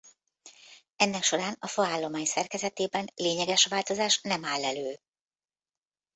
[0.95, 4.99] Ennek során a faállomány szerkezetében lényeges változás nem áll elő.